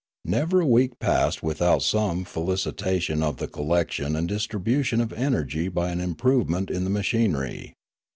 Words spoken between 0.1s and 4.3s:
Never a week passed without some facilitation of the collection and